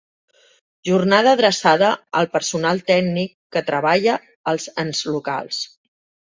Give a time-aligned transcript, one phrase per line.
[0.89, 1.91] Jornada adreçada
[2.23, 4.19] al personal tècnic que treballa
[4.55, 5.65] als ens locals.